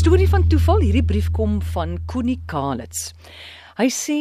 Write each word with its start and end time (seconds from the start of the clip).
Storie 0.00 0.28
van 0.32 0.46
toeval, 0.48 0.78
hierdie 0.80 1.04
brief 1.04 1.26
kom 1.36 1.58
van 1.74 1.98
Connie 2.08 2.38
Kalitz. 2.48 3.10
Hy 3.76 3.90
sê 3.92 4.14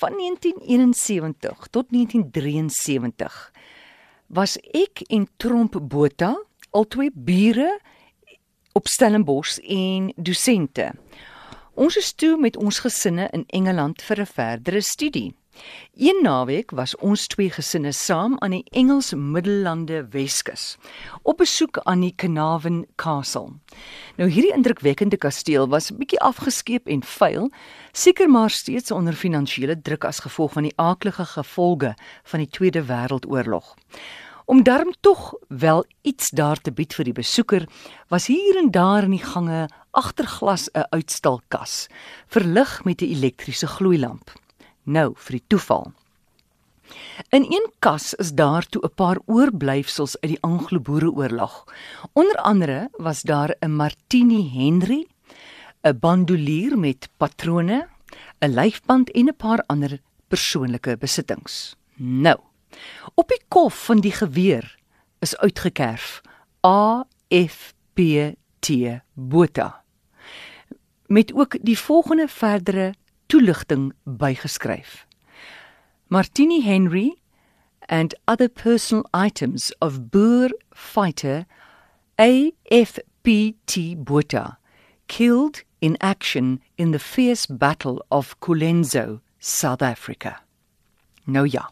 van 0.00 0.16
1971 0.18 1.68
tot 1.70 1.86
1973 1.94 3.36
was 4.34 4.56
ek 4.74 5.04
en 5.06 5.28
Tromp 5.38 5.78
Botha 5.92 6.32
albei 6.74 7.12
bure 7.14 7.68
op 8.74 8.90
Stellenbosch 8.90 9.60
en 9.70 10.10
dosente. 10.18 10.88
Ons 11.78 12.00
is 12.02 12.10
toe 12.18 12.34
met 12.34 12.58
ons 12.58 12.82
gesinne 12.82 13.28
in 13.30 13.46
Engeland 13.54 14.02
vir 14.02 14.26
'n 14.26 14.32
verdere 14.34 14.82
studie. 14.82 15.30
Een 15.96 16.18
naweek 16.22 16.70
was 16.70 16.96
ons 16.96 17.26
twee 17.26 17.50
gesinne 17.50 17.92
saam 17.92 18.36
aan 18.38 18.50
die 18.54 18.64
Engels 18.70 19.12
Middellande 19.14 20.06
Weskus 20.10 20.76
op 21.22 21.36
besoek 21.42 21.78
aan 21.82 22.00
die 22.00 22.14
Carnarvon 22.14 22.86
Castle. 22.94 23.58
Nou 24.16 24.30
hierdie 24.30 24.54
indrukwekkende 24.54 25.16
kasteel 25.16 25.68
was 25.68 25.90
bietjie 25.90 26.20
afgeskeep 26.20 26.86
en 26.86 27.02
vuil, 27.02 27.50
seker 27.92 28.30
maar 28.30 28.50
steeds 28.50 28.90
onder 28.90 29.14
finansiële 29.14 29.80
druk 29.82 30.04
as 30.04 30.22
gevolg 30.24 30.52
van 30.52 30.68
die 30.68 30.76
aaklige 30.76 31.24
gevolge 31.24 31.94
van 32.24 32.44
die 32.44 32.48
Tweede 32.48 32.84
Wêreldoorlog. 32.86 33.74
Om 34.50 34.62
darm 34.62 34.92
tog 35.00 35.34
wel 35.48 35.84
iets 36.02 36.30
daar 36.30 36.58
te 36.58 36.72
bied 36.72 36.94
vir 36.94 37.04
die 37.04 37.14
besoeker, 37.14 37.66
was 38.08 38.26
hier 38.26 38.56
en 38.58 38.70
daar 38.70 39.06
in 39.06 39.14
die 39.14 39.24
gange 39.24 39.68
agter 39.90 40.26
glas 40.26 40.68
'n 40.74 40.86
uitstalkas, 40.90 41.86
verlig 42.26 42.84
met 42.84 43.02
'n 43.02 43.10
elektriese 43.10 43.66
gloeilamp. 43.66 44.32
Nou 44.90 45.12
vir 45.14 45.38
die 45.38 45.46
toeval. 45.52 45.92
In 47.30 47.44
een 47.46 47.68
kas 47.78 48.14
is 48.18 48.32
daar 48.34 48.66
toe 48.66 48.82
'n 48.82 48.94
paar 48.94 49.18
oorblyfsels 49.26 50.18
uit 50.20 50.32
die 50.32 50.42
Anglo-Boereoorlog. 50.42 51.64
Onder 52.12 52.36
andere 52.36 52.88
was 52.98 53.22
daar 53.22 53.54
'n 53.60 53.70
Martini 53.70 54.50
Henry, 54.50 55.06
'n 55.82 55.98
bandolier 55.98 56.78
met 56.78 57.08
patrone, 57.16 57.88
'n 58.40 58.54
lyfband 58.54 59.10
en 59.10 59.28
'n 59.28 59.36
paar 59.36 59.62
ander 59.66 60.00
persoonlike 60.28 60.96
besittings. 60.96 61.76
Nou, 61.96 62.38
op 63.14 63.28
die 63.28 63.42
kof 63.48 63.84
van 63.84 64.00
die 64.00 64.12
geweer 64.12 64.78
is 65.18 65.36
uitgekerf 65.36 66.20
AFPT 66.60 68.68
Botha 69.14 69.80
met 71.10 71.34
ook 71.34 71.56
die 71.60 71.78
volgende 71.78 72.28
verdere 72.28 72.94
toelichting 73.30 73.92
bygeskryf. 74.04 75.06
Martini 76.08 76.60
Henry 76.60 77.22
and 77.88 78.14
other 78.26 78.48
personal 78.48 79.04
items 79.14 79.72
of 79.80 80.10
Boer 80.10 80.50
fighter 80.74 81.46
AFPT 82.18 83.96
Botha 84.04 84.56
killed 85.06 85.62
in 85.80 85.96
action 86.00 86.60
in 86.76 86.90
the 86.90 86.98
fierce 86.98 87.46
battle 87.46 88.04
of 88.10 88.38
Colenso, 88.40 89.20
South 89.38 89.82
Africa. 89.82 90.42
Nou 91.26 91.46
ja. 91.46 91.70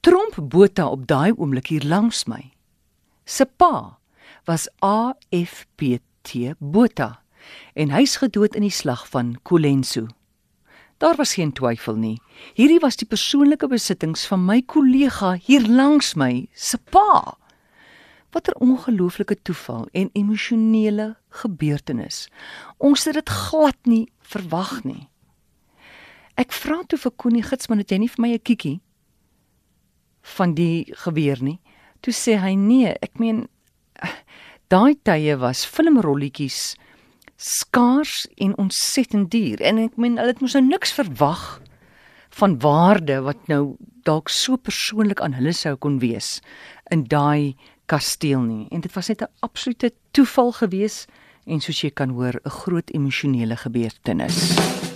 Tromp 0.00 0.34
Botha 0.50 0.88
op 0.90 1.06
daai 1.06 1.30
oomblik 1.36 1.70
hier 1.70 1.86
langs 1.86 2.26
my. 2.26 2.50
Se 3.24 3.46
pa 3.46 3.98
was 4.46 4.66
AFPT 4.82 6.58
Botha 6.58 7.22
en 7.74 7.94
hy's 7.94 8.16
gedood 8.18 8.58
in 8.58 8.66
die 8.66 8.74
slag 8.74 9.06
van 9.08 9.36
Colenso. 9.46 10.08
Daar 11.02 11.16
was 11.18 11.34
geen 11.34 11.50
twyfel 11.52 11.96
nie. 11.98 12.20
Hierdie 12.54 12.78
was 12.78 12.94
die 13.00 13.08
persoonlike 13.10 13.66
besittings 13.66 14.22
van 14.30 14.44
my 14.46 14.60
kollega 14.70 15.32
hier 15.34 15.64
langs 15.66 16.12
my, 16.14 16.46
se 16.54 16.78
pa. 16.78 17.34
Watter 18.30 18.54
ongelooflike 18.62 19.40
toeval 19.42 19.88
en 19.98 20.12
emosionele 20.14 21.16
gebeurtenis. 21.42 22.28
Ons 22.78 23.08
het 23.08 23.18
dit 23.18 23.32
glad 23.34 23.90
nie 23.90 24.04
verwag 24.30 24.84
nie. 24.86 25.08
Ek 26.38 26.54
vra 26.54 26.78
toe 26.86 27.00
vir 27.02 27.16
Connie 27.18 27.42
Gits, 27.42 27.66
maar 27.66 27.82
het 27.82 27.90
jy 27.90 27.98
nie 27.98 28.12
vir 28.14 28.22
my 28.22 28.32
'n 28.34 28.46
kiekie 28.46 28.78
van 30.38 30.54
die 30.54 30.86
geweer 31.02 31.42
nie? 31.42 31.58
Toe 32.00 32.14
sê 32.14 32.38
hy 32.38 32.54
nee, 32.54 32.94
ek 33.02 33.18
meen 33.18 33.48
daai 34.70 34.94
tye 35.02 35.36
was 35.36 35.66
filmrolletjies 35.66 36.76
skaars 37.42 38.26
en 38.36 38.54
ontsettend 38.58 39.30
duur 39.30 39.60
en 39.60 39.80
ek 39.82 39.96
meen 39.96 40.18
hulle 40.20 40.34
het 40.34 40.42
mos 40.44 40.54
nou 40.54 40.64
niks 40.68 40.94
verwag 40.94 41.60
van 42.38 42.54
waarde 42.62 43.18
wat 43.26 43.48
nou 43.50 43.74
dalk 44.06 44.30
so 44.30 44.56
persoonlik 44.56 45.20
aan 45.20 45.34
hulle 45.38 45.52
sou 45.56 45.74
kon 45.76 45.98
wees 46.02 46.38
in 46.94 47.04
daai 47.10 47.56
kasteel 47.90 48.46
nie 48.46 48.68
en 48.70 48.86
dit 48.86 48.94
was 48.94 49.08
net 49.08 49.22
'n 49.22 49.32
absolute 49.40 49.92
toeval 50.12 50.52
gewees 50.52 51.06
en 51.46 51.60
soos 51.60 51.82
jy 51.82 51.90
kan 51.90 52.10
hoor 52.10 52.40
'n 52.44 52.50
groot 52.62 52.94
emosionele 52.94 53.56
gebeurtenis. 53.56 54.91